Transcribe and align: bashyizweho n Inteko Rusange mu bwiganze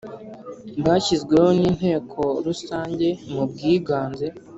bashyizweho 0.85 1.47
n 1.57 1.61
Inteko 1.69 2.21
Rusange 2.45 3.07
mu 3.31 3.41
bwiganze 3.49 4.27